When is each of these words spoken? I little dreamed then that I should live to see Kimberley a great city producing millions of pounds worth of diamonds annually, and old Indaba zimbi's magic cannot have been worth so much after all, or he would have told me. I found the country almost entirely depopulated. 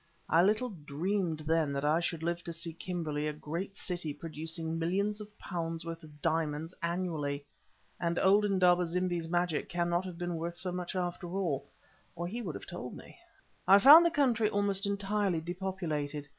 I 0.27 0.41
little 0.41 0.71
dreamed 0.83 1.41
then 1.41 1.71
that 1.73 1.85
I 1.85 1.99
should 1.99 2.23
live 2.23 2.43
to 2.45 2.53
see 2.53 2.73
Kimberley 2.73 3.27
a 3.27 3.33
great 3.33 3.75
city 3.77 4.15
producing 4.15 4.79
millions 4.79 5.21
of 5.21 5.37
pounds 5.37 5.85
worth 5.85 6.01
of 6.03 6.23
diamonds 6.23 6.73
annually, 6.81 7.45
and 7.99 8.17
old 8.17 8.43
Indaba 8.43 8.83
zimbi's 8.87 9.27
magic 9.29 9.69
cannot 9.69 10.03
have 10.05 10.17
been 10.17 10.37
worth 10.37 10.55
so 10.57 10.71
much 10.71 10.95
after 10.95 11.35
all, 11.37 11.67
or 12.15 12.25
he 12.25 12.41
would 12.41 12.55
have 12.55 12.65
told 12.65 12.97
me. 12.97 13.15
I 13.67 13.77
found 13.77 14.03
the 14.03 14.09
country 14.09 14.49
almost 14.49 14.87
entirely 14.87 15.39
depopulated. 15.39 16.27